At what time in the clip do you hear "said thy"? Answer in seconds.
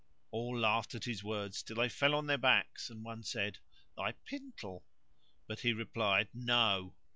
3.21-4.13